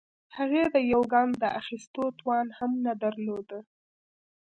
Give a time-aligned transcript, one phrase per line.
[0.37, 3.59] هغې د يوه ګام د اخيستو توان هم نه درلوده.